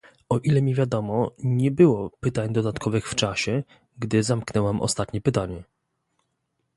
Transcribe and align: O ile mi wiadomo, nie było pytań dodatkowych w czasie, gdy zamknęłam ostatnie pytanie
O 0.29 0.39
ile 0.43 0.61
mi 0.61 0.73
wiadomo, 0.75 1.31
nie 1.43 1.71
było 1.71 2.09
pytań 2.09 2.53
dodatkowych 2.53 3.09
w 3.09 3.15
czasie, 3.15 3.63
gdy 3.99 4.23
zamknęłam 4.23 4.81
ostatnie 4.81 5.21
pytanie 5.21 5.63